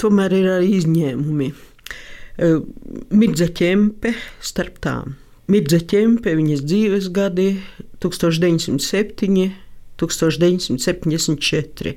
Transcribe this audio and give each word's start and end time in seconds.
tomēr 0.00 0.36
ir 0.36 0.50
arī 0.58 0.70
izņēmumi. 0.80 1.50
Eh, 2.40 2.60
Midze 3.10 3.50
ķempe 3.52 4.14
starp 4.40 4.78
tām. 4.84 5.16
Midze 5.50 5.80
ķempe, 5.82 6.36
viņas 6.38 6.62
dzīves 6.64 7.10
gadi 7.12 7.50
1907. 8.00 9.50
1974. 10.00 11.94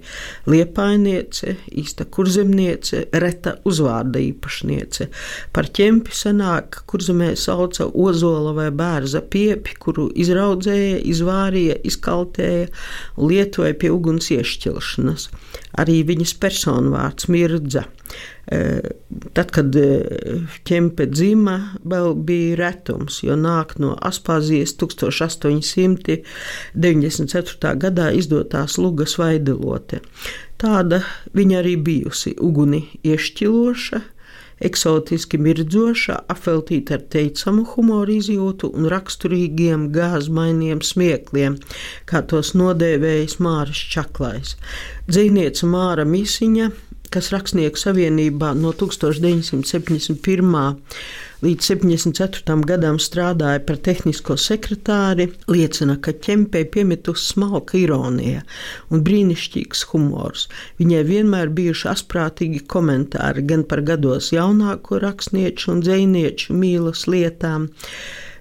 Liepainiece, 0.52 1.56
īsta 1.72 2.06
kurzemniece, 2.12 3.06
reta 3.24 3.56
uzvārda 3.70 4.20
īpašniece. 4.24 5.08
Par 5.56 5.70
ķempi 5.78 6.16
senāk 6.18 6.82
kurzemē 6.90 7.34
sauca 7.40 7.88
ozola 7.88 8.54
vai 8.58 8.70
bērza 8.76 9.22
piepi, 9.24 9.78
kuru 9.80 10.10
izraudzēja, 10.20 11.00
izvārīja, 11.14 11.80
izkaltēja 11.88 12.68
lietoja 13.22 13.73
pie 13.80 13.94
uguns 13.94 14.32
iešķilšanas. 14.36 15.30
Arī 15.82 16.04
viņas 16.06 16.36
personvārds 16.38 17.26
mirdza. 17.34 17.82
Tad, 19.34 19.50
kad 19.56 19.74
ķempe 20.68 21.08
dzima, 21.10 21.56
vēl 21.88 22.14
bija 22.28 22.58
retums, 22.60 23.24
jo 23.26 23.34
nāk 23.40 23.80
no 23.82 23.96
Aspāzijas 24.06 24.76
1894. 24.78 27.74
gadā 27.86 28.08
izdotās 28.14 28.78
Lugas 28.78 29.18
vaidelote. 29.18 30.02
Tāda 30.62 31.02
viņa 31.34 31.60
arī 31.64 31.76
bijusi 31.82 32.36
uguni 32.38 32.84
iešķiloša, 33.04 34.02
eksotiski 34.62 35.40
mirdzoša, 35.42 36.20
apveltīta 36.30 37.00
ar 37.00 37.06
teicamu 37.16 37.66
humoru 37.73 38.20
izjūtu 38.20 38.70
un 38.76 38.90
raksturīgiem 38.94 39.90
gāzmainiem 39.95 40.84
smiekliem, 40.86 41.58
kā 42.10 42.23
tos 42.28 42.54
nodēvējis 42.58 43.40
Māris 43.44 43.86
Čaklais. 43.94 44.58
Dzīvniece 45.10 45.70
Māra 45.70 46.06
Misiņa 46.08 46.72
kas 47.14 47.30
Rakstnieku 47.34 47.78
savienībā 47.78 48.54
no 48.58 48.72
1971. 48.73 50.82
Līdz 51.44 51.67
74. 51.73 52.55
gadam 52.67 52.97
strādāja 53.02 53.59
par 53.67 53.80
tehnisko 53.83 54.38
sekretāri, 54.39 55.27
liecina, 55.52 55.97
ka 55.99 56.13
ķempē 56.25 56.63
piemitus 56.72 57.25
smalka 57.33 57.77
ironija 57.81 58.44
un 58.94 59.03
brīnišķīgs 59.03 59.86
humors. 59.91 60.47
Viņai 60.80 61.02
vienmēr 61.09 61.52
bijuši 61.55 61.89
asprātīgi 61.94 62.64
komentāri 62.71 63.44
gan 63.49 63.66
par 63.67 63.83
gados 63.88 64.31
jaunāko 64.36 65.02
rakstnieču 65.03 65.73
un 65.75 65.81
dzēnieču 65.83 66.55
mīlas 66.55 67.08
lietām, 67.11 67.67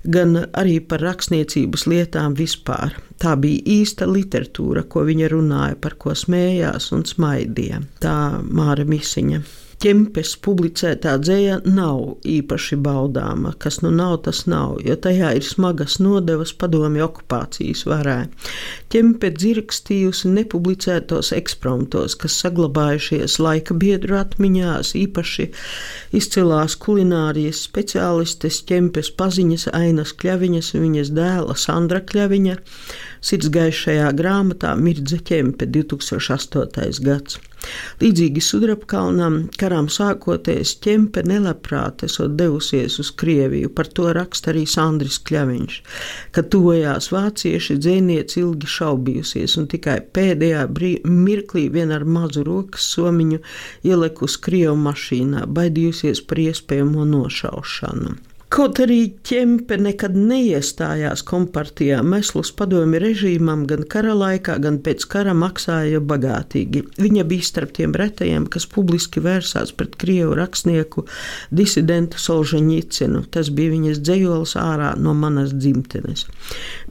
gan 0.03 0.37
arī 0.59 0.79
par 0.87 1.03
rakstniecības 1.03 1.89
lietām 1.91 2.37
vispār. 2.39 2.95
Tā 3.23 3.35
bija 3.39 3.63
īsta 3.81 4.07
literatūra, 4.11 4.87
ko 4.91 5.07
viņa 5.07 5.33
runāja, 5.35 5.79
par 5.83 5.99
ko 5.99 6.15
smējās 6.19 6.91
un 6.95 7.07
smaidīja. 7.07 7.83
Tā 8.03 8.17
Māra 8.43 8.87
Misiņa. 8.87 9.43
Ķempes 9.83 10.37
publicētā 10.39 11.17
dzēja 11.19 11.57
nav 11.67 12.21
īpaši 12.29 12.77
baudāma. 12.79 13.51
Kas 13.59 13.81
nu 13.83 13.91
nav, 13.91 14.21
tas 14.29 14.45
nav, 14.47 14.77
jo 14.87 14.95
tajā 14.95 15.33
ir 15.35 15.43
smagas 15.43 15.97
nodevas 15.99 16.53
padomju 16.55 17.03
okupācijas 17.09 17.83
varē. 17.91 18.15
Ķempe 18.95 19.33
dzirkstījusi 19.35 20.31
nepublicētos 20.37 21.33
ekspromptos, 21.35 22.15
kas 22.15 22.39
saglabājušies 22.45 23.41
laika 23.43 23.75
biedru 23.75 24.21
atmiņās, 24.21 24.95
īpaši 25.03 25.51
izcilās 26.15 26.79
kulinārijas 26.79 27.67
speciālistes 27.67 28.63
ķempes 28.71 29.11
paziņas 29.19 29.73
Ainas 29.75 30.15
Kļaviņas 30.15 30.75
un 30.77 30.87
viņas 30.87 31.15
dēla 31.19 31.59
Sandra 31.59 32.05
Kļaviņa 32.07 32.61
sirdsgaišajā 33.19 34.15
grāmatā 34.15 34.77
Mirdze 34.79 35.19
ķempe 35.27 35.67
2008. 35.75 37.03
gads. 37.03 37.43
Līdzīgi 38.03 38.43
Sudrabkalnam, 38.43 39.37
karām 39.61 39.89
sākoties, 39.93 40.75
ķempe 40.83 41.23
nelabprāt 41.29 42.05
esot 42.07 42.35
devusies 42.39 42.99
uz 43.03 43.13
Krieviju, 43.19 43.71
par 43.77 43.91
to 43.95 44.09
raksta 44.17 44.51
arī 44.53 44.65
Sandris 44.69 45.21
Kļaviņš, 45.29 45.79
ka 46.35 46.45
tuvojās 46.55 47.11
vācieši 47.15 47.79
dzēnieci 47.79 48.41
ilgi 48.43 48.73
šaubījusies 48.77 49.57
un 49.61 49.71
tikai 49.73 50.01
pēdējā 50.17 50.67
mirklī 51.07 51.69
vien 51.73 51.95
ar 51.95 52.05
mazu 52.09 52.45
rokas 52.49 52.91
somiņu 52.97 53.43
ielikus 53.87 54.39
Krievu 54.43 54.77
mašīnā, 54.89 55.47
baidījusies 55.47 56.25
par 56.27 56.43
iespējamo 56.49 57.07
nošaušanu. 57.15 58.19
Kaut 58.53 58.77
arī 58.85 59.15
ķempe 59.25 59.79
nekad 59.81 60.13
neiestājās 60.13 61.23
kompartijā, 61.25 62.03
meslus 62.05 62.51
padomi 62.53 62.99
režīmam 63.01 63.63
gan 63.65 63.87
kara 63.89 64.13
laikā, 64.13 64.59
gan 64.61 64.77
pēc 64.85 65.07
kara 65.09 65.33
maksāja 65.33 66.03
bagātīgi. 66.05 66.83
Viņa 67.01 67.25
bija 67.31 67.47
starp 67.49 67.73
tiem 67.79 67.95
retajiem, 67.97 68.45
kas 68.53 68.67
publiski 68.69 69.23
vērsās 69.25 69.73
pret 69.79 69.95
krievu 69.97 70.37
rakstnieku 70.37 71.07
disidentu 71.49 72.21
Solženicinu. 72.21 73.23
Tas 73.33 73.49
bija 73.57 73.73
viņas 73.73 74.03
dzējols 74.05 74.53
ārā 74.61 74.91
no 75.01 75.17
manas 75.17 75.57
dzimtenes. 75.57 76.27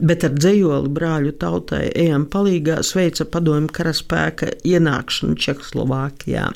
Bet 0.02 0.26
ar 0.26 0.34
dzējoli 0.34 0.90
brāļu 0.98 1.36
tautai 1.38 1.84
ejam 1.94 2.26
palīgā 2.26 2.80
sveica 2.82 3.28
padomi 3.30 3.70
karaspēka 3.70 4.50
ienākšanu 4.66 5.38
Čehoslovākijā 5.46 6.50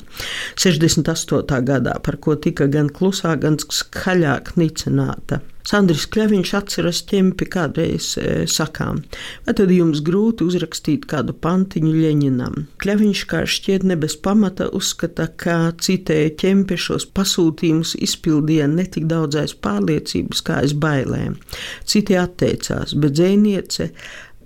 68. 0.59 1.63
gadā, 1.71 1.95
par 2.03 2.19
ko 2.19 2.35
tika 2.35 2.67
gan 2.67 2.91
klusāk, 2.91 3.45
gan 3.47 3.55
skaļāk 3.63 4.57
nicināts 4.59 4.96
apmierināta. 4.97 5.41
Sandrs 5.67 6.05
Kļaviņš 6.07 6.51
atceras 6.55 7.01
ķempi 7.09 7.45
kādreiz 7.51 8.13
e, 8.17 8.45
sakām, 8.47 9.01
vai 9.45 9.53
tad 9.53 9.71
jums 9.71 9.99
grūti 9.99 10.45
uzrakstīt 10.47 11.05
kādu 11.05 11.33
pantiņu 11.35 11.91
Ļeņinam. 11.91 12.67
Kļaviņš 12.79 13.23
kā 13.27 13.43
šķiet 13.43 13.83
ne 13.83 13.97
bez 13.99 14.15
pamata 14.15 14.69
uzskata, 14.71 15.27
ka 15.35 15.73
citēja 15.75 16.31
ķempi 16.39 16.77
šos 16.79 17.09
pasūtījumus 17.11 17.97
izpildīja 17.99 18.69
ne 18.71 18.87
tik 18.87 19.09
daudz 19.11 19.35
aiz 19.35 19.57
pārliecības 19.59 20.41
kā 20.47 20.61
aiz 20.63 20.71
bailēm. 20.71 21.35
Citi 21.83 22.15
atteicās, 22.15 22.95
bet 22.95 23.19
dzēniece 23.19 23.91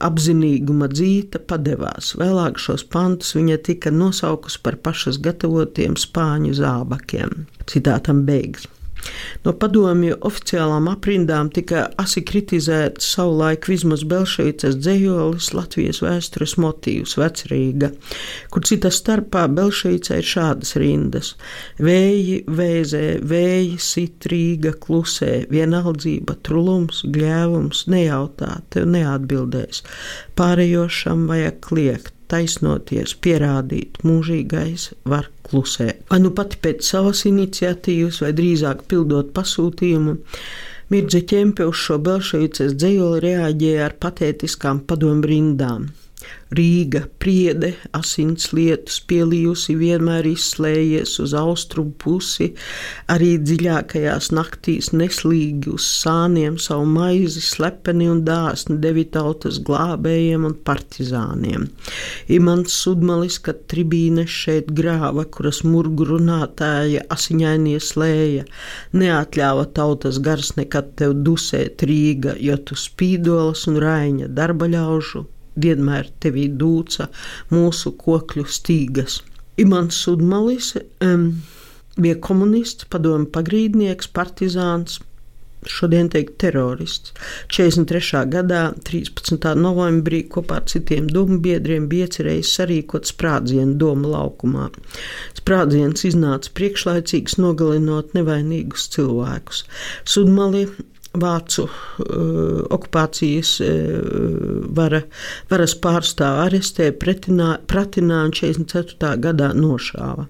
apzinīguma 0.01 0.89
dzīta 0.89 1.43
padevās. 1.45 2.15
Vēlāk 2.17 2.57
šos 2.57 2.81
pantus 2.89 3.35
viņa 3.37 3.61
tika 3.61 3.93
nosaukusi 3.93 4.65
par 4.65 4.81
pašas 4.81 5.21
gatavotiem 5.21 5.93
spāņu 5.93 6.57
zābakiem. 6.57 7.43
Citātam 7.69 8.25
beigas. 8.25 8.65
No 9.45 9.53
padomju 9.57 10.17
oficiālām 10.27 10.89
aprindām 10.91 11.49
tika 11.53 11.87
asi 12.01 12.21
kritizēts 12.27 13.07
savulaik 13.15 13.65
Vizmas 13.69 14.03
Belševicas 14.07 14.77
dzējolis 14.77 15.51
Latvijas 15.57 16.01
vēstures 16.03 16.57
motīvs 16.61 17.17
Vecrīga, 17.17 17.91
kur 18.53 18.65
cita 18.67 18.91
starpā 18.93 19.47
Belševicai 19.49 20.19
ir 20.21 20.29
šādas 20.33 20.75
rindas- 20.81 21.33
vēji 21.89 22.43
vēzē, 22.45 23.05
vēji 23.33 23.79
sit 23.79 24.29
Rīga 24.31 24.75
klusē, 24.85 25.47
vienaldzība, 25.49 26.37
trulums, 26.45 27.03
gļēvums, 27.03 27.85
nejautā, 27.87 28.61
tev 28.69 28.85
neatbildēs, 28.93 29.81
pārējošam 30.37 31.27
vajag 31.31 31.61
kliegt 31.61 32.13
taisnoties, 32.31 33.15
pierādīt, 33.23 33.99
mūžīgais 34.07 34.91
var 35.11 35.27
klusēt. 35.51 36.01
Vai 36.09 36.19
nu 36.23 36.33
pati 36.35 36.57
pēc 36.63 36.83
savas 36.87 37.23
iniciatīvas, 37.29 38.23
vai 38.25 38.33
drīzāk 38.35 38.87
pildot 38.89 39.31
pasūtījumu, 39.37 40.17
Mirdze 40.91 41.21
ķempe 41.23 41.63
uz 41.69 41.77
šo 41.79 41.95
Belševicas 42.03 42.73
dzējoli 42.75 43.21
reaģēja 43.23 43.83
ar 43.85 43.93
patētiskām 44.03 44.81
padomu 44.89 45.23
rindām. 45.29 45.85
Rīga, 46.51 47.05
priede, 47.23 47.69
asins 47.95 48.49
lietus 48.51 48.97
pielījusi, 49.07 49.77
vienmēr 49.79 50.27
izslējies 50.33 51.13
uz 51.23 51.31
austrumu 51.39 51.93
pusi, 52.03 52.49
arī 53.13 53.37
dziļākajās 53.39 54.27
naktīs 54.35 54.91
neslīgi 54.91 55.71
uz 55.71 55.87
sāniem 56.01 56.59
savu 56.59 56.89
maizi 56.91 57.39
slepeni 57.45 58.09
un 58.11 58.25
dāsni 58.27 58.75
devi 58.83 59.05
tautas 59.15 59.61
glābējiem 59.63 60.49
un 60.51 60.59
partizāniem. 60.67 61.69
Imants 62.35 62.75
Sudmalis, 62.83 63.39
kad 63.39 63.63
tribīnes 63.71 64.35
šeit 64.43 64.75
grāva, 64.75 65.23
kuras 65.31 65.63
murgu 65.63 66.09
runātāja 66.11 67.07
asiņainie 67.15 67.79
slēja, 67.79 68.43
neatļāva 68.91 69.69
tautas 69.71 70.19
gars 70.19 70.57
nekad 70.59 70.97
tev 70.99 71.15
dusēt 71.23 71.87
Rīga, 71.87 72.35
jo 72.43 72.59
tu 72.59 72.75
spīdolas 72.75 73.69
un 73.71 73.79
raiņa 73.79 74.33
darba 74.35 74.67
ļaužu 74.75 75.29
vienmēr 75.59 76.09
tevī 76.23 76.47
dūca 76.49 77.09
mūsu 77.51 77.95
kokļu 77.99 78.47
stīgas. 78.47 79.21
Imants 79.61 79.99
Sudmalis 80.05 80.73
um, 81.03 81.31
bija 81.99 82.17
komunists, 82.23 82.87
padomu 82.89 83.27
pagrīdnieks, 83.35 84.11
partizāns. 84.15 84.99
Šodien 85.69 86.07
teikt, 86.09 86.39
terorists. 86.41 87.11
43. 87.53 88.23
gadā, 88.33 88.61
13. 88.87 89.45
novembrī, 89.61 90.23
kopā 90.25 90.57
ar 90.57 90.65
citiem 90.71 91.05
domu 91.05 91.37
biedriem 91.43 91.85
bija 91.91 92.07
iecerējis 92.07 92.53
sarīkot 92.57 93.11
sprādzienu 93.11 93.75
domu 93.77 94.09
laukumā. 94.09 94.71
Sprādziens 95.37 96.01
iznāca 96.09 96.49
priekšlaicīgs, 96.57 97.37
nogalinot 97.37 98.15
nevainīgus 98.17 98.87
cilvēkus. 98.95 99.61
Sudmali 100.15 100.65
Vācu 101.11 101.65
uh, 101.67 102.61
okupācijas 102.71 103.49
uh, 103.65 103.71
vara, 104.71 105.01
varas 105.51 105.73
pārstāvu 105.83 106.45
arestēja, 106.45 106.93
pratināja 106.95 108.29
un 108.29 108.31
44. 108.37 109.09
gadā 109.25 109.49
nošāva. 109.57 110.29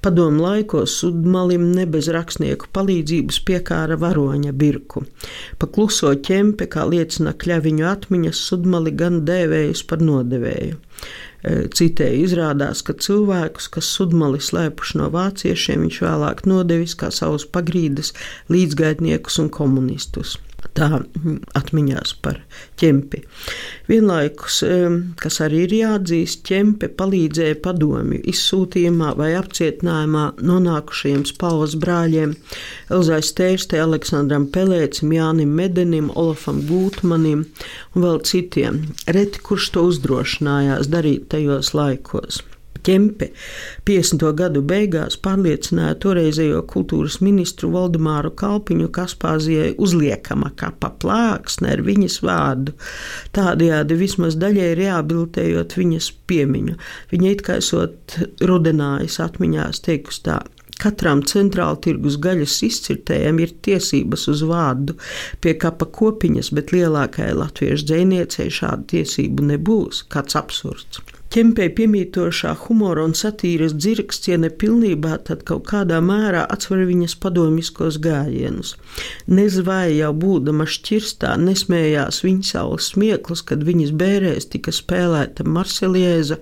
Padomu 0.00 0.46
laikos 0.46 0.96
Sudmalim 1.02 1.66
ne 1.76 1.84
bez 1.90 2.08
rakstnieku 2.08 2.70
palīdzības 2.72 3.42
piekāra 3.44 4.00
varoņa 4.00 4.54
birku. 4.56 5.04
Pa 5.60 5.68
kluso 5.68 6.14
ķempe, 6.16 6.70
kā 6.72 6.88
liecina 6.88 7.36
kļaviņu 7.36 7.88
atmiņas, 7.92 8.42
Sudmali 8.48 8.96
gan 8.96 9.20
dēvējis 9.28 9.84
par 9.90 10.00
nodevēju. 10.04 10.80
Citēji 11.44 12.22
izrādās, 12.24 12.80
ka 12.86 12.94
cilvēkus, 12.96 13.68
kas 13.76 13.90
sudmali 13.98 14.40
slēpuši 14.40 15.00
no 15.00 15.10
vāciešiem, 15.12 15.84
viņš 15.84 16.00
vēlāk 16.06 16.46
nodevis 16.48 16.96
kā 16.96 17.10
savus 17.12 17.44
pagrīdes 17.44 18.14
līdzgaitniekus 18.54 19.42
un 19.44 19.52
komunistus 19.52 20.38
tā 20.76 21.00
atmiņās 21.58 22.14
par 22.24 22.38
ķempi. 22.80 23.20
Vienlaikus, 23.88 24.60
kas 25.20 25.40
arī 25.44 25.64
ir 25.66 25.74
jāatzīst, 25.78 26.42
ķempe 26.48 26.90
palīdzēja 26.98 27.58
padomju 27.64 28.22
izsūtījumā 28.32 29.12
vai 29.18 29.32
apcietinājumā 29.38 30.24
nonākušajiem 30.44 31.26
spalvas 31.30 31.76
brāļiem 31.80 32.34
Elzai 32.94 33.20
Stērstē, 33.24 33.82
Aleksandram 33.84 34.48
Pelēcim, 34.54 35.12
Jānim 35.14 35.54
Medenim, 35.58 36.10
Olafam 36.14 36.62
Gūtmanim 36.68 37.44
un 37.44 38.08
vēl 38.08 38.22
citiem. 38.26 38.82
Reti 39.06 39.44
kurš 39.44 39.70
to 39.76 39.86
uzdrošinājās 39.90 40.90
darīt 40.92 41.30
tajos 41.34 41.74
laikos. 41.76 42.42
Ķempe 42.84 43.30
50. 43.88 44.24
gadu 44.36 44.60
beigās 44.64 45.16
pārliecināja 45.24 45.96
toreizējo 46.04 46.60
kultūras 46.68 47.20
ministru 47.24 47.70
Valdemāru 47.72 48.34
Kalpiņu, 48.36 48.90
ka 48.92 49.06
Aspāzijai 49.08 49.72
uzliekama 49.80 50.50
kapa 50.60 50.92
plāksne 51.00 51.72
ar 51.74 51.84
viņas 51.86 52.18
vārdu. 52.24 52.74
Tādējādi 53.36 53.98
vismaz 54.00 54.36
daļai 54.40 54.74
rehabilitējot 54.80 55.78
viņas 55.80 56.10
piemiņu. 56.28 56.76
Viņa 57.14 57.32
it 57.32 57.46
kā 57.46 57.58
esot 57.62 58.18
rudenājis 58.44 59.20
atmiņās 59.24 59.80
teikusi 59.88 60.26
tā. 60.28 60.42
Katram 60.80 61.22
centrāla 61.24 61.78
tirgus 61.80 62.18
gaļas 62.20 62.58
izcirtējam 62.66 63.38
ir 63.40 63.54
tiesības 63.64 64.26
uz 64.32 64.42
vārdu 64.44 64.98
pie 65.40 65.54
kapa 65.60 65.86
kopiņas, 65.86 66.50
bet 66.56 66.74
lielākajai 66.74 67.36
latviešu 67.38 67.88
dzēniecei 67.88 68.50
šādu 68.52 68.90
tiesību 68.96 69.52
nebūs. 69.54 70.04
Kāds 70.12 70.36
absurds! 70.40 71.00
Ķempē 71.34 71.66
piemītošā 71.74 72.52
humora 72.64 73.02
un 73.08 73.14
satīras 73.18 73.74
dzirksts, 73.74 74.28
ja 74.30 74.38
ne 74.38 74.50
pilnībā, 74.62 75.16
tad 75.26 75.42
kaut 75.48 75.64
kādā 75.70 75.98
mērā 76.04 76.44
atsver 76.54 76.84
viņas 76.86 77.16
padomiskos 77.22 77.98
gājienus. 78.04 78.74
Nezvai 79.26 79.96
jau 79.96 80.12
būdama 80.24 80.68
šķirstā, 80.70 81.34
nesmējās 81.42 82.22
viņa 82.26 82.50
saules 82.52 82.92
smieklus, 82.94 83.42
kad 83.50 83.66
viņas 83.66 83.94
bērēs 83.98 84.50
tika 84.54 84.74
spēlēta 84.74 85.46
Marselieza, 85.46 86.38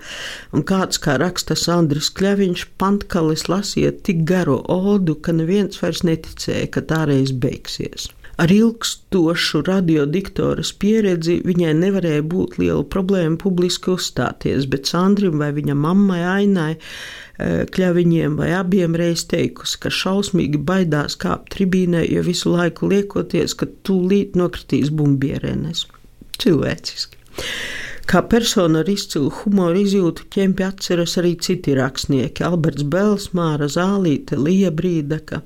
un 0.53 0.67
kāds, 0.69 1.01
kā 1.01 1.17
raksta 1.23 1.57
Sandris 1.57 2.13
Kļaviņš, 2.13 2.69
pantkalis 2.83 3.49
lasiet 3.49 4.05
tik 4.07 4.27
garu 4.29 4.61
odu, 4.69 5.17
ka 5.17 5.33
neviens 5.37 5.81
vairs 5.81 6.05
neticēja, 6.05 6.69
ka 6.73 6.85
tā 6.85 7.07
reiz 7.09 7.33
beigsies. 7.33 8.13
Ar 8.41 8.53
ilgstošu 8.53 9.61
radiodiktoras 9.67 10.71
pieredzi 10.81 11.41
viņai 11.45 11.75
nevarēja 11.77 12.23
būt 12.25 12.57
liela 12.63 12.85
problēma 12.95 13.37
publiski 13.41 13.93
uzstāties, 13.93 14.65
bet 14.73 14.89
Sandrim 14.89 15.37
vai 15.43 15.51
viņa 15.53 15.77
mammai 15.77 16.23
Ainai 16.25 16.71
eh, 16.73 17.67
Kļaviņiem 17.69 18.39
vai 18.41 18.55
abiem 18.57 18.97
reiz 18.97 19.27
teikusi, 19.29 19.77
ka 19.83 19.93
šausmīgi 19.93 20.63
baidās 20.65 21.19
kāpt 21.21 21.53
tribīnē, 21.57 22.07
jo 22.09 22.25
visu 22.25 22.55
laiku 22.57 22.89
liekoties, 22.95 23.57
ka 23.61 23.69
tūlīt 23.85 24.39
nokritīs 24.41 24.93
bumbierenes. 24.97 25.85
Cilvēciski. 26.41 27.21
Kā 28.13 28.21
persona 28.29 28.83
ar 28.83 28.89
izcilu 28.93 29.31
humoru 29.33 29.87
izjūtu 29.87 30.27
ķempi 30.35 30.65
atceras 30.67 31.15
arī 31.17 31.31
citi 31.41 31.73
rakstnieki- 31.79 32.45
Alberts 32.49 32.85
Bels, 32.85 33.31
Māra 33.33 33.71
Zālīte, 33.73 34.37
Lija 34.37 34.69
Brīdaka. 34.69 35.39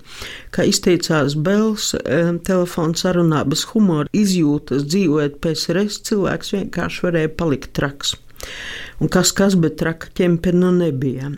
Kā 0.50 0.66
izteicās 0.66 1.36
Bels, 1.38 1.94
eh, 1.94 2.32
telefona 2.42 2.98
sarunā 2.98 3.44
bez 3.48 3.62
humora 3.70 4.10
izjūtas 4.12 4.82
dzīvojot 4.82 5.38
PSRS, 5.38 6.00
cilvēks 6.10 6.50
vienkārši 6.56 7.06
varēja 7.06 7.36
palikt 7.36 7.72
traks. 7.72 8.16
Un 9.00 9.08
kas 9.08 9.30
kas, 9.30 9.54
bet 9.54 9.78
traka 9.78 10.08
ķempe 10.12 10.52
nu 10.52 10.72
nebija. 10.72 11.36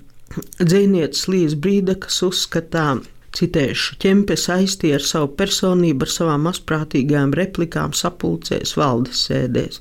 Dzīvniecis 0.64 1.28
Līs 1.28 1.54
Brīdakas 1.54 2.22
uzskatām, 2.22 3.04
Citēšu, 3.38 4.00
ķempe 4.02 4.34
saistīja 4.34 4.96
ar 4.98 5.04
savu 5.06 5.28
personību, 5.38 6.02
ar 6.02 6.10
savām 6.10 6.48
asprātīgām 6.50 7.30
replikām, 7.38 7.92
sapulcēs, 7.94 8.72
valdes 8.74 9.20
sēdēs. 9.28 9.78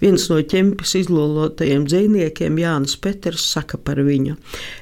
Viens 0.00 0.24
no 0.32 0.40
ķempes 0.42 0.96
izlolotajiem 0.98 1.84
dzīvniekiem, 1.86 2.58
Jānis 2.58 2.96
Peters, 2.98 3.44
saka 3.52 3.78
par 3.78 4.00
viņu. 4.02 4.34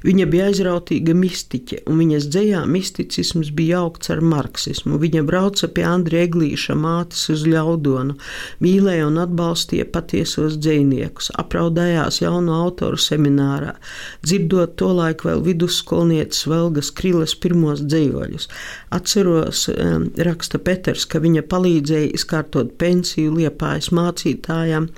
Viņa 0.07 0.29
bija 0.33 0.47
aizrautīga 0.49 1.13
mistiķe, 1.19 1.83
un 1.91 2.01
viņas 2.01 2.31
dzējā 2.31 2.63
misticisms 2.71 3.51
bija 3.53 3.83
augts 3.83 4.15
ar 4.15 4.25
marksismu. 4.25 4.97
Viņa 5.03 5.25
brauca 5.29 5.69
pie 5.69 5.85
Andrija 5.91 6.25
Eglīša 6.31 6.79
mātes 6.81 7.27
uz 7.35 7.45
ļaudonu, 7.45 8.17
mīlēja 8.65 9.11
un 9.11 9.21
atbalstīja 9.27 9.91
patiesos 9.93 10.57
dzīvniekus, 10.65 11.29
apraudājās 11.45 12.23
jaunu 12.23 12.57
autoru 12.57 12.97
seminārā, 12.97 13.77
dzirdot 14.25 14.79
to 14.81 14.95
laiku 14.97 15.29
vēl 15.29 15.45
vidusskolnieces 15.51 16.49
Velgas 16.49 16.95
Kriles 16.95 17.37
pirmos 17.37 17.85
dzīvniekus 17.85 18.14
dzīvoļus. 18.15 18.49
Atceros, 18.95 19.69
raksta 20.17 20.61
Peters, 20.63 21.07
ka 21.07 21.21
viņa 21.23 21.45
palīdzēja 21.51 22.13
izkārtot 22.15 22.77
pensiju 22.79 23.35
liepājas 23.39 23.91
mācītājām, 23.95 24.89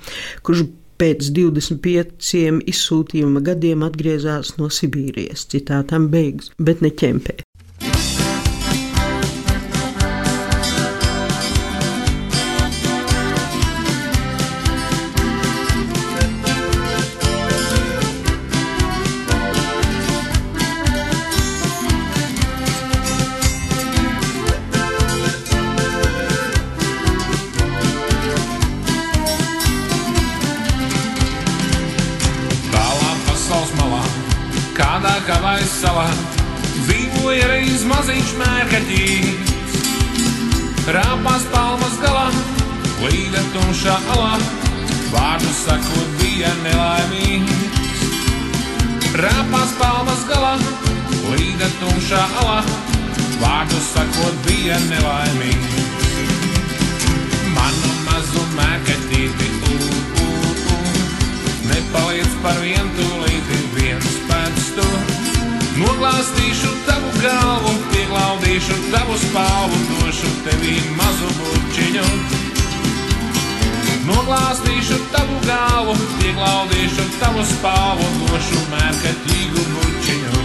kurš 0.43 0.67
pēc 0.97 1.29
25 1.33 2.63
izsūtījuma 2.73 3.43
gadiem 3.45 3.85
atgriezās 3.85 4.55
no 4.57 4.69
Sibīrijas, 4.69 5.45
citātam 5.51 6.09
beigas, 6.13 6.51
bet 6.57 6.81
ne 6.81 6.89
ķempē. 6.89 7.46
Mērkaķis. 38.77 39.53
Rāpās 40.87 41.45
palmas 41.51 41.95
galā, 41.99 42.27
līda 43.01 43.41
tumšā 43.53 43.95
alā, 44.13 44.37
vārdu 45.11 45.51
sakot 45.57 46.09
bija 46.21 46.51
nelaimīgs. 46.61 47.57
Rāpās 49.17 49.73
palmas 49.81 50.23
galā, 50.29 50.53
līda 51.33 51.67
tumšā 51.81 52.21
alā, 52.43 52.61
vārdu 53.41 53.81
sakot 53.81 54.35
bija 54.45 54.77
nelaimīgs. 54.91 55.83
Manu 57.57 57.93
mazu 58.05 58.45
mērkaķīti, 58.55 59.56
tevī 70.47 70.75
mazu 70.95 71.29
burčiņu. 71.37 72.05
Noglāstīšu 74.07 74.99
tavu 75.11 75.39
galvu, 75.43 75.95
pieglaudīšu 76.21 77.07
tavu 77.19 77.43
spāvu, 77.51 78.07
došu 78.21 78.61
mērkatīgu 78.71 79.65
burčiņu. 79.73 80.43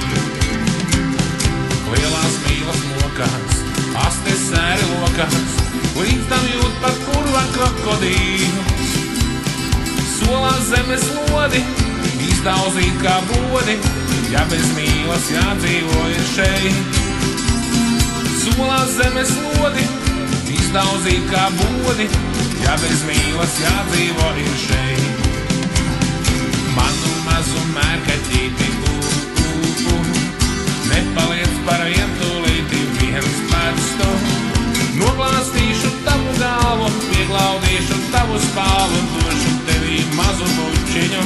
Lielās 1.93 2.39
mīlas 2.47 2.83
mokās, 2.91 3.61
astes 4.09 4.47
sēri 4.49 4.91
lokās, 4.97 5.57
līdz 6.01 6.29
tam 6.33 6.51
jūt 6.57 6.83
par 6.83 6.99
kurva 7.07 7.45
krokodīlus. 7.55 8.97
Solās 10.17 10.67
zemes 10.73 11.07
lodi, 11.31 11.63
izdauzīt 12.31 12.99
kā 13.05 13.21
bodi, 13.31 13.79
Ja 14.33 14.47
bez 14.49 14.65
mīlas 14.73 15.27
jādzīvo 15.29 16.07
ir 16.09 16.23
šeit, 16.31 17.02
solās 18.43 18.95
zemes 18.97 19.31
lodi, 19.43 19.83
izdaudzīt 20.51 21.27
kā 21.31 21.43
bodi, 21.59 22.07
ja 22.65 22.75
bez 22.83 23.03
mīlas 23.07 23.59
jādzīvo 23.63 24.31
ir 24.43 24.57
šeit. 24.65 25.27
Manu 26.75 27.13
mazu 27.27 27.63
mērkaķīti, 27.77 28.69
uh, 29.93 30.09
nepaliec 30.89 31.55
par 31.69 31.85
vientulīti 31.87 32.83
viens 32.99 33.39
pats 33.53 33.93
tu. 34.01 34.11
Noglāstīšu 35.03 35.93
tavu 36.07 36.35
galvu, 36.41 36.91
pieglaudīšu 37.11 38.01
tavu 38.15 38.41
spālu, 38.49 39.05
došu 39.15 39.55
tevī 39.69 40.03
mazu 40.19 40.51
bučiņu. 40.57 41.23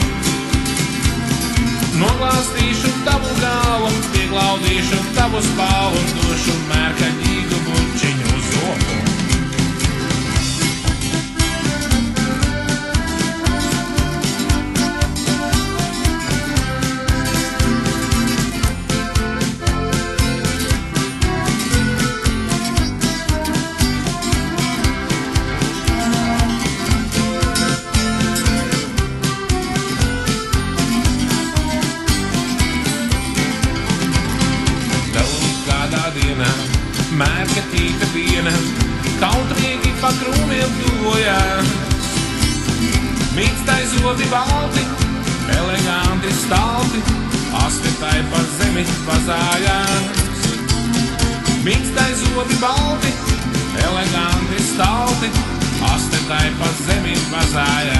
Noglāstīšu 2.02 2.92
tavu 3.08 3.40
galvu, 3.40 4.15
pieglaudīšu 4.26 4.98
tavu 5.14 5.38
spālu, 5.38 6.02
došu 6.18 6.58
mērkaģīgu 6.66 7.62
bučiņu 7.68 8.38
uz 8.38 8.54
balti, 52.60 53.12
eleganti 53.84 54.62
stalti, 54.62 55.30
astetai 55.92 56.50
pa 56.58 56.72
zemi 56.86 57.16
pazājās. 57.30 57.95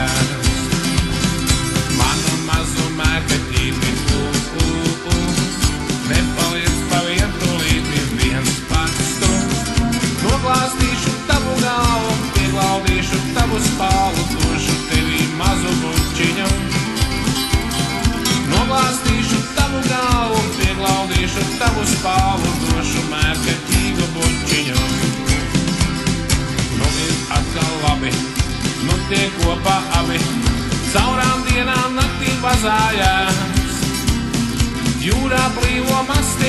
Jūrā 35.07 35.43
plīvo 35.55 35.99
masti, 36.09 36.49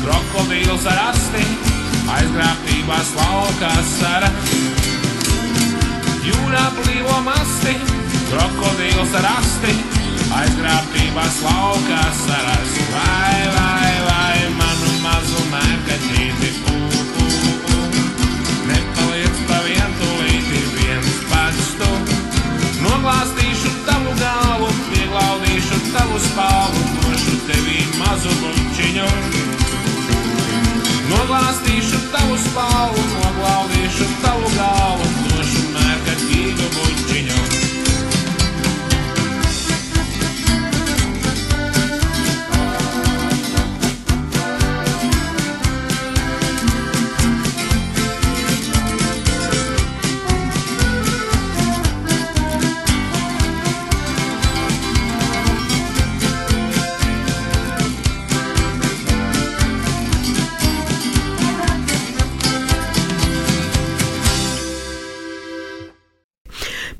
krokodīls 0.00 0.86
ar 0.88 1.00
asti, 1.10 1.42
aizgrābtībās 2.14 3.10
laukās 3.18 3.90
sara. 3.98 4.30
Jūrā 6.24 6.62
plīvo 6.78 7.18
masti, 7.26 7.74
krokodīls 8.30 9.12
ar 9.20 9.28
asti, 9.34 9.74
aizgrābtībās 10.38 11.42
laukās 11.44 12.24
saras. 12.24 12.80
Vai, 12.94 13.36
vai, 13.58 13.92
vai, 14.08 14.48
manu 14.56 14.96
mazu 15.04 15.44
mērkaķīti, 15.52 16.54
u, 16.72 16.99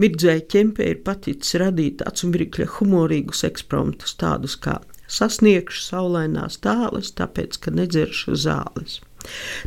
Mirdzēja 0.01 0.47
ķempē 0.55 0.87
ir 0.95 1.03
paticis 1.05 1.59
radīt 1.61 2.05
acumirkļa 2.09 2.67
humorīgus 2.79 3.45
eksperimentus, 3.49 4.17
tādus 4.21 4.57
kā 4.65 4.79
sasniegšu 5.11 5.83
saulainās 5.85 6.61
tāles, 6.65 7.13
tāpēc, 7.19 7.59
ka 7.61 7.73
nedzeršu 7.75 8.37
zāles. 8.39 9.01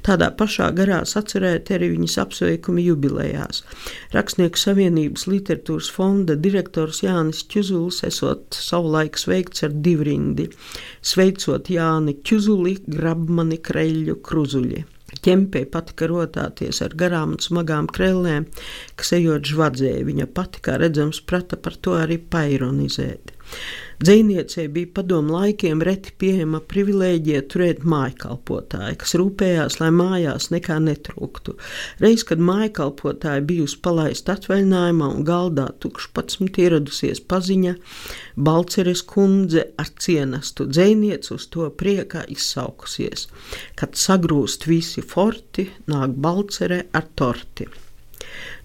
Tādā 0.05 0.31
pašā 0.33 0.71
garā 0.73 1.03
sacerēt 1.05 1.69
arī 1.75 1.91
viņas 1.91 2.15
apsveikumi 2.23 2.85
jubilejās. 2.87 3.61
Rakstnieku 4.15 4.57
savienības 4.57 5.27
literatūras 5.29 5.91
fonda 5.93 6.37
direktors 6.47 7.03
Jānis 7.05 7.43
Čuzuls 7.53 8.01
esot 8.07 8.57
savulaik 8.57 9.19
sveikts 9.21 9.67
ar 9.67 9.77
divrindi, 9.85 10.49
sveicot 11.05 11.69
Jāni 11.69 12.17
Čuzuli, 12.25 12.79
Grabmani, 12.87 13.61
Kreļļu, 13.61 14.17
Kruzuļi. 14.25 14.83
Ķempē 15.23 15.65
patika 15.73 16.07
rotāties 16.09 16.81
ar 16.85 16.95
garām 16.97 17.35
un 17.35 17.43
smagām 17.43 17.89
krellēm, 17.91 18.47
kas 18.99 19.13
ejot 19.19 19.51
žvadzēja. 19.51 20.07
Viņa 20.09 20.29
pati, 20.33 20.63
kā 20.65 20.79
redzams, 20.81 21.21
prata 21.21 21.59
par 21.59 21.77
to 21.77 21.97
arī 21.99 22.17
paironizēt. 22.17 23.32
Dzīvniecei 24.03 24.65
bija 24.67 24.89
padomu 24.97 25.37
laikiem 25.37 25.79
reti 25.85 26.11
pieejama 26.19 26.59
privilēģija 26.67 27.43
turēt 27.51 27.83
mājkalpotāju, 27.87 28.97
kas 28.99 29.13
rūpējās, 29.19 29.77
lai 29.79 29.91
mājās 29.95 30.49
nekā 30.51 30.79
netrūktu. 30.83 31.53
Reiz, 32.03 32.25
kad 32.27 32.41
mājkalpotāja 32.43 33.45
bijusi 33.47 33.79
palaista 33.85 34.35
atvaļinājumā 34.35 35.07
un 35.13 35.23
galdā 35.27 35.69
tukšu 35.85 36.11
pats 36.17 36.41
ieradusies 36.41 37.21
paziņa, 37.31 37.75
Balceres 38.35 39.05
kundze 39.07 39.69
ar 39.79 39.93
cienastu 40.03 40.67
dzēnieci 40.67 41.33
uz 41.37 41.47
to 41.53 41.69
priekā 41.69 42.25
izsaukusies. 42.33 43.29
Kad 43.79 43.95
sagrūst 43.95 44.67
visi 44.67 45.05
forti, 45.05 45.69
nāk 45.87 46.19
Balcere 46.19 46.83
ar 46.91 47.07
torti. 47.15 47.69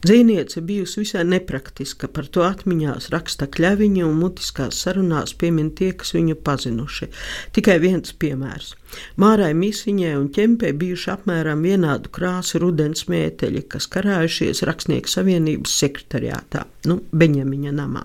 Dzīvniece 0.04 0.62
bijusi 0.62 1.02
visai 1.02 1.24
nepraktiska, 1.26 2.08
par 2.14 2.28
to 2.30 2.44
atmiņās 2.46 3.10
raksta 3.14 3.48
kļaviņa 3.50 4.04
un 4.06 4.20
mutiskās 4.22 4.82
sarunās 4.84 5.34
piemin 5.38 5.72
tie, 5.74 5.90
kas 5.98 6.14
viņu 6.14 6.38
pazinuši. 6.46 7.10
Tikai 7.56 7.80
viens 7.82 8.14
piemērs. 8.14 8.76
Mārai 9.20 9.50
Mīsiņai 9.58 10.14
un 10.16 10.28
ķempē 10.32 10.70
bijuši 10.80 11.10
apmēram 11.12 11.64
vienādu 11.66 12.12
krāsu 12.14 12.60
rudens 12.62 13.04
mēteļi, 13.10 13.64
kas 13.74 13.88
karājušies 13.92 14.62
Rakstnieku 14.68 15.10
savienības 15.12 15.74
sekretariātā, 15.82 16.64
nu, 16.88 17.00
Beņamiņa 17.12 17.74
namā. 17.76 18.04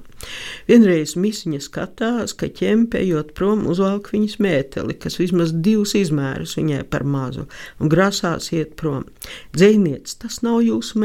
Vienreiz 0.67 1.15
Mīsiņa 1.19 1.61
skatās, 1.63 2.35
ka 2.39 2.49
ķempējot 2.59 3.31
prom 3.37 3.65
uzvalk 3.71 4.11
viņas 4.13 4.37
mēteli, 4.43 4.97
kas 4.99 5.19
vismaz 5.21 5.53
divus 5.55 5.95
izmērus 5.99 6.57
viņai 6.59 6.83
par 6.91 7.07
mazu, 7.07 7.47
un 7.79 7.91
grasās 7.91 8.51
iet 8.55 8.75
prom. 8.79 9.07
Dzēniec, 9.55 10.17
tas 10.23 10.41
nav 10.43 10.61
jūsu 10.65 10.99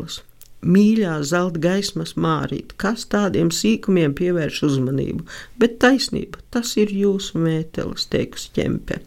mētelis 0.00 0.24
mīļā 0.60 1.20
zelta 1.24 1.60
gaismas 1.60 2.14
mārīt, 2.20 2.74
kas 2.80 3.06
tādiem 3.10 3.50
sīkumiem 3.54 4.14
pievērš 4.16 4.62
uzmanību, 4.68 5.24
bet 5.60 5.78
taisnība, 5.80 6.40
tas 6.52 6.76
ir 6.76 6.92
jūsu 6.92 7.40
mētelis, 7.40 8.08
teikusi 8.12 8.50
ķempe. 8.58 9.00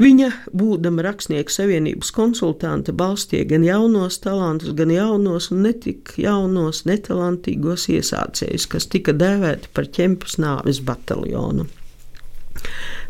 Viņa, 0.00 0.30
būdama 0.56 1.02
rakstnieku 1.04 1.52
savienības 1.52 2.08
konsultante, 2.16 2.92
balstīja 2.96 3.44
gan 3.50 3.64
jaunos 3.66 4.16
talantus, 4.24 4.72
gan 4.76 4.92
jaunos 4.92 5.50
un 5.52 5.60
netik 5.66 6.14
jaunos, 6.16 6.86
netalantīgos 6.88 7.84
iesācējus, 7.92 8.64
kas 8.72 8.88
tika 8.88 9.12
dēvēti 9.12 9.68
par 9.76 9.90
ķempus 9.92 10.38
nāves 10.40 10.80
bataljonu. 10.84 11.68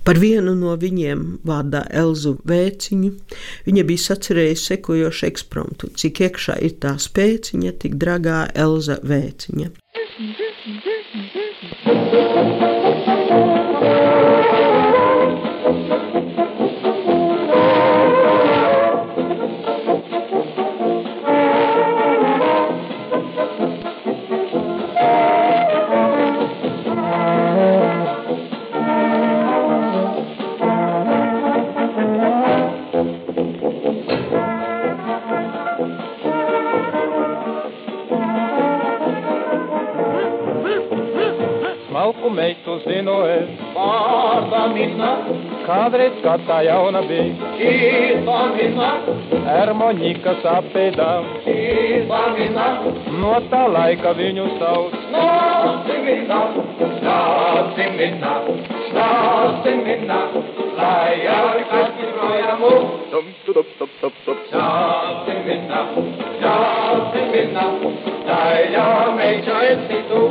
Par 0.04 0.19
vienu 0.21 0.54
no 0.57 0.75
viņiem 0.80 1.25
vārdā 1.47 1.83
Elzu 2.02 2.37
Vēciņu 2.49 3.11
viņa 3.66 3.85
bija 3.90 4.04
sacerējusi 4.07 4.73
sekojošu 4.73 5.26
ekspromptu, 5.28 5.90
cik 6.00 6.23
iekšā 6.26 6.57
ir 6.64 6.78
tā 6.83 6.97
spēciņa, 7.00 7.76
tik 7.85 7.99
dragā 8.00 8.47
Elza 8.54 9.00
Vēciņa. 9.04 9.71
Kad 46.25 46.45
tā 46.49 46.61
jauna 46.66 47.02
bija, 47.09 47.50
šīta 47.59 48.37
minna, 48.54 48.90
Ermoņika 49.54 50.35
sapēdā, 50.42 51.09
šīta 51.45 52.21
minna, 52.37 52.66
no 53.21 53.35
tā 53.52 53.62
laika 53.75 54.14
viņu 54.19 54.47
sauc. 54.61 54.97
nāci 55.14 55.99
minna, 56.07 56.40
nāci 57.07 57.88
minna, 57.99 58.33
nāci 58.97 59.75
minna, 59.85 60.21
lai 60.78 61.26
ar 61.37 61.61
kāds 61.73 62.04
projamu. 62.16 62.73
Tum, 63.11 63.33
tudup, 63.45 63.75
tup, 63.78 63.90
tup, 64.00 64.14
tup. 64.25 64.45
Nāci 64.54 65.37
minna, 65.47 65.85
nāci 66.45 67.26
minna, 67.35 67.66
lai 68.30 68.75
ar 68.87 69.14
meitā 69.19 69.62
esi 69.75 70.04
tu. 70.09 70.30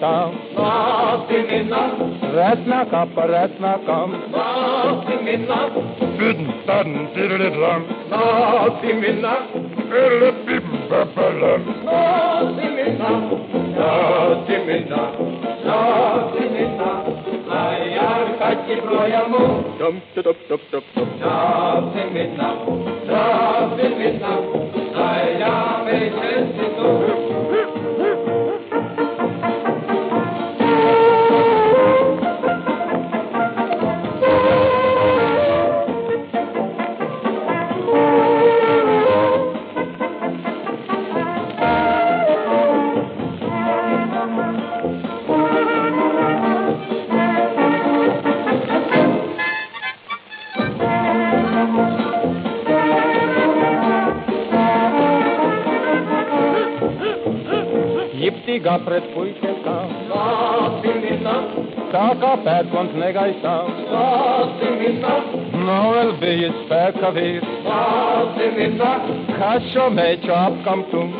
Kā 0.00 0.12
tieva 0.30 0.30
tā, 0.56 0.60
Nāci 0.60 1.38
minna, 1.48 1.80
retnākā 2.34 3.02
par 3.14 3.28
retnākām. 3.28 4.14
nāci 4.32 5.16
minna, 5.24 5.58
Bidn, 6.18 6.46
tadn, 6.66 7.08
dirilidlam, 7.14 7.84
nāci 8.10 8.94
minna, 9.00 9.34
elebim, 10.02 10.66
babalam. 10.90 11.62
nāci 11.84 12.66
minna, 12.76 13.10
nāci 13.76 14.56
minna, 14.66 15.02
nāci 15.68 16.44
minna, 16.54 16.90
lai 17.50 17.96
ar 18.06 18.26
kāds 18.40 18.80
projamu. 18.86 19.44
Tum, 19.78 20.00
tudup, 20.14 20.38
napred 58.80 59.04
pójdę 59.04 59.54
tam. 59.64 59.88
Taka 61.92 62.36
pätkond 62.36 62.96
negaitam. 62.96 63.66
Noel 65.66 66.12
bijis 66.12 66.54
päkavir. 66.68 67.42
Kasho 69.38 69.90
me 69.90 70.16
čapkam 70.16 70.84
tum. 70.90 71.12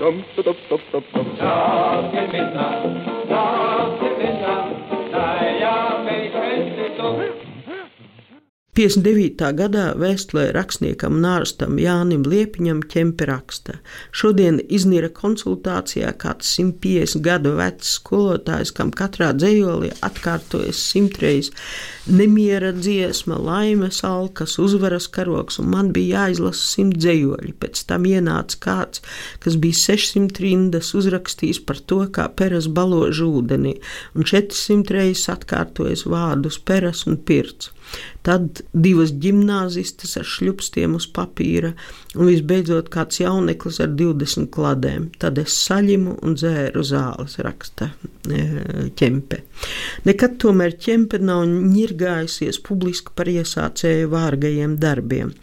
Dum, 0.00 0.24
dum, 0.36 0.54
dum, 0.68 0.80
dum, 0.92 1.02
dum. 1.12 3.03
59. 8.74 9.52
gadā 9.54 9.82
vēstulē 9.94 10.48
rakstniekam 10.50 11.20
un 11.20 11.26
ārstam 11.30 11.76
Jānim 11.78 12.24
Liepiņam 12.26 12.80
ķempe 12.90 13.28
raksta. 13.30 13.76
Šodien 14.10 14.56
iznīra 14.66 15.12
konsultācijā 15.14 16.08
kāds 16.18 16.48
150 16.56 17.22
gadu 17.22 17.52
vecs 17.54 17.92
skolotājs, 18.00 18.72
kam 18.74 18.90
katrā 18.90 19.28
dzējolī 19.38 19.92
atkārtojas 20.02 20.80
simtreiz 20.90 21.52
nemiera 22.10 22.72
dziesma, 22.74 23.38
laimes 23.38 24.00
alkas, 24.08 24.56
uzvaras 24.58 25.06
karoks, 25.06 25.60
un 25.62 25.70
man 25.70 25.92
bija 25.94 26.24
jāizlasa 26.24 26.66
simt 26.72 26.98
dzējoļi. 26.98 27.54
Pēc 27.62 27.84
tam 27.86 28.10
ienāca 28.10 28.58
kāds, 28.66 29.04
kas 29.44 29.54
bija 29.54 29.78
600 29.84 30.42
rindas 30.42 30.90
uzrakstījis 30.98 31.62
par 31.62 31.78
to, 31.78 32.02
kā 32.10 32.26
peras 32.34 32.66
balož 32.66 33.22
ūdenī, 33.22 33.78
un 34.18 34.26
400 34.26 34.98
reizes 34.98 35.30
atkārtojas 35.30 36.08
vārdus 36.10 36.58
peras 36.58 37.06
un 37.06 37.22
pirts. 37.22 37.70
Tad 38.24 38.62
divas 38.72 39.12
gimnāzistas 39.20 40.16
ar 40.16 40.24
šļupstiem 40.24 40.94
uz 40.96 41.04
papīra, 41.12 41.74
un 42.16 42.30
visbeidzot 42.30 42.88
kāds 42.92 43.20
jauneklis 43.20 43.82
ar 43.84 43.90
20 43.92 44.48
kladēm. 44.54 45.10
Tad 45.20 45.38
es 45.42 45.56
saļimu 45.66 46.16
un 46.24 46.36
dzēru 46.38 46.84
zāles, 46.88 47.36
raksta 47.44 47.90
e, 48.24 48.44
ķempe. 48.96 49.42
Nekad 50.08 50.38
tomēr 50.40 50.76
ķempe 50.80 51.20
nav 51.20 51.44
ņirgājusies 51.50 52.62
publiski 52.64 53.12
par 53.18 53.28
iesācēju 53.28 54.08
vārgajiem 54.14 54.78
darbiem. 54.80 55.34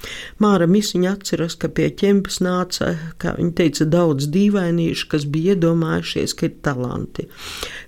Māra 0.41 0.65
Misiņa 0.69 1.13
atceras, 1.13 1.57
ka 1.61 1.69
pie 1.69 1.91
ķempes 2.01 2.41
nāca, 2.41 2.95
kā 3.21 3.35
viņa 3.37 3.55
teica, 3.61 3.87
daudz 3.93 4.29
dīvainīšu, 4.33 5.09
kas 5.11 5.27
bija 5.29 5.53
iedomājušies, 5.53 6.33
ka 6.37 6.49
ir 6.49 6.57
talanti. 6.65 7.27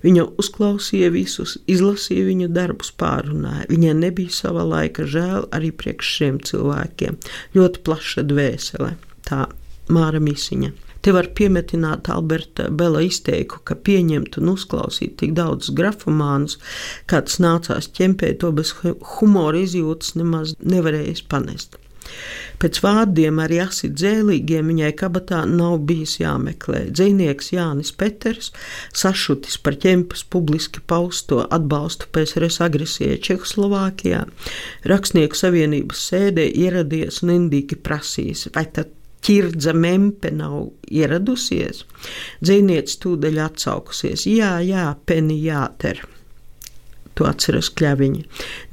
Viņa 0.06 0.28
uzklausīja 0.42 1.10
visus, 1.14 1.58
izlasīja 1.66 2.30
viņu 2.30 2.50
darbus, 2.54 2.94
pārunāja. 3.00 3.68
Viņai 3.72 3.98
nebija 4.04 4.38
sava 4.54 4.66
laika 4.70 5.04
žēl 5.10 5.48
arī 5.52 5.72
priekš 5.74 6.10
šiem 6.18 6.40
cilvēkiem. 6.46 7.18
Ļoti 7.58 7.82
plaša 7.84 8.24
dvēsele. 8.30 8.96
Tā 9.26 9.48
Māra 9.90 10.20
Misiņa. 10.22 10.72
Te 11.04 11.12
var 11.12 11.28
piemetināt 11.36 12.08
Alberta 12.08 12.70
Bela 12.70 13.02
izteiku, 13.04 13.60
ka 13.66 13.76
pieņemt 13.76 14.38
un 14.40 14.54
uzklausīt 14.54 15.18
tik 15.20 15.34
daudz 15.36 15.74
grafomānus, 15.76 16.60
kāds 17.12 17.42
nācās 17.44 17.90
ķempēt, 17.98 18.40
to 18.40 18.54
bez 18.56 18.72
humora 19.18 19.60
izjūtas 19.60 20.16
nemaz 20.16 20.56
nevarējis 20.62 21.26
panest. 21.28 21.76
Pēc 22.64 22.80
vārdiem 22.84 23.42
arī 23.44 23.60
asi 23.64 23.90
dzēlīgiem 23.92 24.70
viņai 24.72 24.92
kabatā 25.00 25.42
nav 25.50 25.82
bijis 25.90 26.16
jāmeklē. 26.22 26.86
Dzinieks 26.96 27.52
Jānis 27.56 27.92
Peters, 28.00 28.52
sašutis 28.96 29.58
par 29.60 29.76
ķempas 29.84 30.24
publiski 30.32 30.84
pausto 30.88 31.42
atbalstu 31.44 32.08
PSRS 32.16 32.62
agresijai 32.64 33.20
Čehoslovākijā, 33.28 34.24
Rakstnieku 34.88 35.40
savienības 35.40 36.08
sēdē 36.12 36.48
ieradies 36.64 37.24
un 37.26 37.36
indīgi 37.36 37.80
prasīs, 37.84 38.48
vai 38.56 38.68
tad 38.72 38.94
ķirdza 39.24 39.74
mempe 39.76 40.32
nav 40.36 40.58
ieradusies. 40.92 41.84
Dzīvnieks 42.44 43.00
tūdaļ 43.04 43.40
atsaukusies: 43.50 44.28
Jā, 44.30 44.58
jā, 44.64 44.90
peni 45.08 45.40
jāter. 45.44 46.04
To 47.14 47.28
atceras 47.30 47.70
Kļaviņa. 47.78 48.24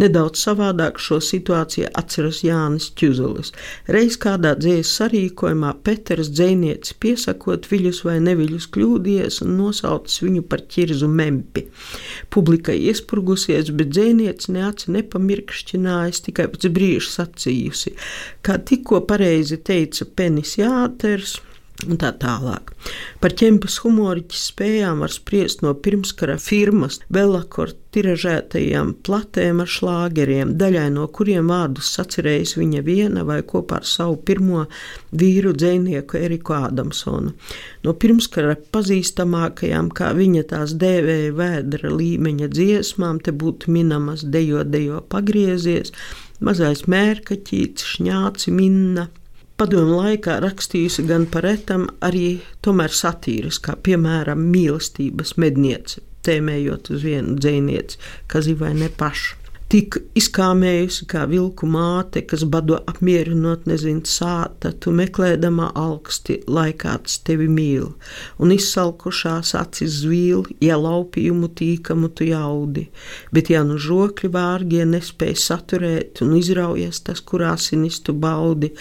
Nedaudz 0.00 0.40
savādāk 0.46 1.00
šo 1.03 1.18
situāciju 1.24 1.90
atceras 2.00 2.40
Jānis 2.44 2.88
Čuzulis. 2.96 3.53
Reiz 3.92 4.16
kādā 4.20 4.55
dzīslas 4.57 4.94
sarīkojumā 5.00 5.74
Peters 5.85 6.31
dzēnieci 6.33 6.96
piesakot 7.03 7.68
viļus 7.70 8.03
vai 8.07 8.16
neviļus 8.24 8.70
kļūdījies 8.74 9.42
un 9.44 9.57
nosaucis 9.59 10.24
viņu 10.24 10.46
par 10.48 10.64
ķirzu 10.72 11.11
mempi. 11.11 11.66
Publika 12.33 12.72
iespurgusies, 12.72 13.74
bet 13.76 13.92
dzēnieci 13.92 14.57
ne 14.57 14.64
aci 14.70 14.96
nepamirkšķinājis, 14.96 16.24
tikai 16.31 16.48
pēc 16.55 16.70
brīža 16.72 17.14
sacījusi, 17.18 17.94
kā 18.46 18.57
tikko 18.70 19.05
pareizi 19.11 19.61
teica 19.61 20.09
Penis 20.16 20.57
Jāters 20.61 21.38
un 21.88 21.98
tā 22.00 22.10
tālāk. 22.20 22.72
Par 23.20 23.34
ķempas 23.36 23.80
humoriķa 23.84 24.36
spējām 24.36 25.04
var 25.04 25.12
spriest 25.14 25.64
no 25.64 25.72
pirmskara 25.74 26.36
firmas 26.40 27.00
Bellakort 27.12 27.78
tiražētajām 27.94 28.92
platēm 29.06 29.62
ar 29.64 29.70
šlāgeriem, 29.70 30.54
daļai 30.60 30.86
no 30.94 31.06
kuriem 31.10 31.50
vārdus 31.50 31.90
sacerējis 31.96 32.54
viņa 32.60 32.82
viena 32.86 33.24
vai 33.26 33.40
kopā 33.46 33.80
ar 33.80 33.88
savu 33.88 34.18
pirmo 34.26 34.66
vīru 35.10 35.52
dzēnieku 35.56 36.20
Eriku 36.20 36.56
Ādamsonu. 36.60 37.34
No 37.84 37.94
pirmskara 37.98 38.56
pazīstamākajām, 38.74 39.90
kā 39.96 40.12
viņa 40.16 40.46
tās 40.54 40.76
dēvēja 40.78 41.34
vēdra 41.38 41.94
līmeņa 41.96 42.50
dziesmām, 42.54 43.22
te 43.24 43.34
būtu 43.34 43.72
minamas 43.74 44.22
dejo 44.24 44.62
dejo 44.64 45.02
pagriezies, 45.10 45.94
mazais 46.40 46.86
mērkaķīts, 46.90 47.88
šņāci 47.96 48.54
minna, 48.54 49.10
padomu 49.61 49.99
laikā 50.01 50.38
rakstījusi 50.40 51.05
gan 51.09 51.27
par 51.29 51.44
etam, 51.51 51.85
arī 52.07 52.40
tomēr 52.64 52.94
satīras, 52.96 53.59
kā 53.61 53.75
piemēram 53.77 54.40
mīlestības 54.55 55.35
medniece, 55.42 56.01
tēmējot 56.25 56.88
uz 56.94 57.05
vienu 57.05 57.37
dzēnieci, 57.37 58.01
kas 58.31 58.49
ir 58.49 58.57
vai 58.62 58.73
ne 58.79 58.88
pašu 58.88 59.39
tik 59.70 60.00
izkāmējusi 60.18 61.06
kā 61.11 61.22
vilku 61.30 61.68
māte, 61.70 62.24
kas 62.26 62.42
bado 62.50 62.80
apmierinot 62.90 63.68
nezinu 63.70 64.02
sāta, 64.09 64.72
tu 64.74 64.90
meklēdama 64.96 65.68
augsti, 65.78 66.40
lai 66.50 66.72
kāds 66.74 67.20
tevi 67.26 67.46
mīl, 67.50 67.92
un 68.42 68.54
izsalkušās 68.54 69.52
acis 69.61 70.00
zvīl, 70.02 70.42
ja 70.64 70.78
laupījumu 70.80 71.52
tīkamu 71.61 72.11
tu 72.18 72.26
jaudi, 72.26 72.88
bet 73.30 73.52
ja 73.54 73.62
nu 73.66 73.78
žokļi 73.78 74.33
vārgie 74.35 74.88
nespēj 74.90 75.37
saturēt 75.38 76.24
un 76.26 76.35
izraujas 76.40 77.04
tas, 77.06 77.22
kurā 77.22 77.54
sinis 77.61 78.00
tu 78.02 78.16
baudi, 78.18 78.72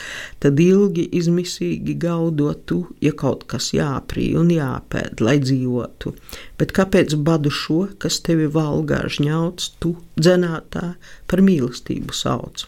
tad 0.42 0.58
ilgi 0.64 1.06
izmisīgi 1.22 2.00
gaudot 2.02 2.66
tu, 2.66 2.82
ja 3.06 3.14
kaut 3.14 3.46
kas 3.52 3.76
jāprī 3.78 4.32
un 4.42 4.50
jāpēd, 4.58 5.22
lai 5.22 5.38
dzīvotu. 5.46 6.18
Bet 6.58 6.74
kāpēc 6.76 7.14
badu 7.22 7.54
šo, 7.54 7.86
kas 8.02 8.24
tevi 8.26 8.50
valgā 8.50 9.06
žņauts, 9.06 9.76
tu 9.78 9.94
dzenātā 10.20 10.94
par 11.28 11.44
mīlestību 11.46 12.16
sauc? 12.16 12.66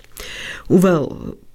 Un 0.72 0.84
vēl 0.84 1.08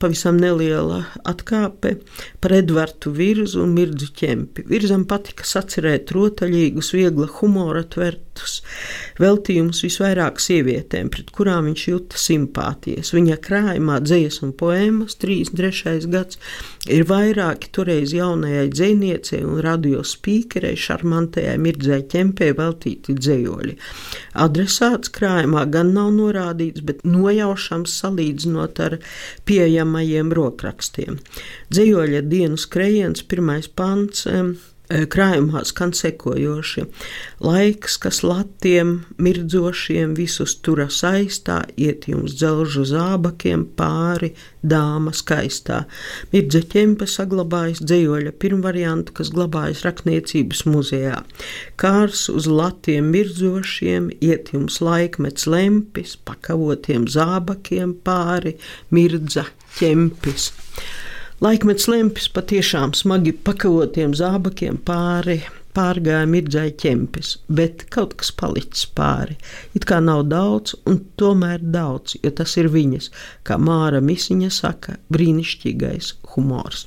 pavisam 0.03 0.37
neliela 0.41 1.01
atkāpe 1.25 1.95
par 2.43 2.53
Edvardu 2.57 3.13
Virzu 3.17 3.63
un 3.65 3.73
Mirdzu 3.77 4.11
ķempi. 4.17 4.67
Virzam 4.69 5.07
patika 5.09 5.47
sacerēt 5.49 6.13
rotaļīgus, 6.13 6.93
viegla 6.97 7.29
humora 7.39 7.83
tvertus, 7.89 8.59
veltījumus 9.23 9.81
visvairāk 9.87 10.41
sievietēm, 10.43 11.09
pret 11.13 11.33
kurām 11.37 11.71
viņš 11.71 11.87
jūta 11.89 12.21
simpātijas. 12.21 13.15
Viņa 13.17 13.39
krājumā 13.47 14.01
dzējas 14.05 14.43
un 14.45 14.53
poēmas 14.59 15.17
33. 15.23 16.11
gads 16.13 16.41
ir 16.93 17.07
vairāki 17.09 17.73
toreiz 17.75 18.13
jaunajai 18.15 18.69
dzēniecei 18.75 19.43
un 19.47 19.63
radio 19.65 20.05
spīkerei 20.07 20.77
šarmantajai 20.77 21.57
Mirdzai 21.63 22.03
ķempē 22.13 22.53
veltīti 22.59 23.17
dzējoļi. 23.17 23.79
Adresāts 24.45 25.11
krājumā 25.17 25.65
gan 25.73 25.95
nav 25.97 26.13
norādīts, 26.19 26.85
bet 26.85 27.03
nojaušams 27.09 27.97
salīdzinot 28.57 28.81
ar 28.81 28.99
pieejamajiem 29.47 30.33
rokrakstiem. 30.33 31.21
Dzīvoļa 31.71 32.23
dienu 32.27 32.57
skrējiens, 32.57 33.25
pirmais 33.29 33.69
pants. 33.69 34.27
Krājumā 34.87 35.65
skan 35.67 35.91
sekojoši: 35.97 36.85
Laiks, 37.43 37.97
kas 37.99 38.21
latiem, 38.23 39.01
mirdzošiem, 39.19 40.13
visus 40.15 40.55
tura 40.63 40.87
saistā, 40.95 41.65
iet 41.75 42.07
jums 42.07 42.37
dzelžu 42.39 42.85
zābakiem 42.87 43.65
pāri, 43.79 44.31
dāma 44.63 45.11
skaistā. 45.17 45.81
Mirdze 46.31 46.63
ķempe 46.71 47.09
saglabājas 47.11 47.83
dzējoļa 47.83 48.35
pirmvariantu, 48.39 49.17
kas 49.19 49.33
glabājas 49.35 49.83
rakniecības 49.87 50.63
muzejā. 50.71 51.19
Kārs 51.83 52.29
uz 52.31 52.47
latiem 52.47 53.11
mirdzošiem, 53.15 54.13
iet 54.23 54.53
jums 54.55 54.79
laikmets 54.85 55.51
lempis, 55.51 56.15
pakavotiem 56.15 57.11
zābakiem 57.11 57.99
pāri, 58.07 58.55
mirdza 58.95 59.49
ķempis. 59.81 60.53
Laikmets 61.45 61.85
lempis 61.93 62.31
patiešām 62.33 62.95
smagi 62.97 63.35
pakavotiem 63.45 64.15
zābakiem 64.17 64.79
pāri. 64.89 65.43
Pārgāja 65.77 66.25
mirdzēja 66.33 66.73
ķempis, 66.81 67.35
bet 67.53 67.85
kaut 67.93 68.15
kas 68.17 68.31
palicis 68.33 68.87
pāri. 68.97 69.37
It 69.77 69.85
kā 69.85 69.99
nav 70.01 70.23
daudz, 70.31 70.73
un 70.89 71.03
tomēr 71.21 71.61
daudz, 71.61 72.17
jo 72.25 72.33
tas 72.33 72.57
ir 72.57 72.71
viņas, 72.73 73.11
kā 73.45 73.61
Māra 73.61 74.01
Misiņa 74.01 74.49
saka, 74.63 74.97
brīnišķīgais 75.13 76.15
humors. 76.33 76.87